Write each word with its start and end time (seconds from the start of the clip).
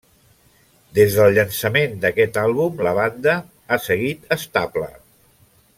Des 0.99 1.17
del 1.17 1.35
llançament 1.35 1.93
d'aquest 2.05 2.41
àlbum, 2.45 2.81
la 2.89 2.95
banda 3.01 3.37
ha 3.77 3.83
seguit 3.91 4.35
estable. 4.41 4.89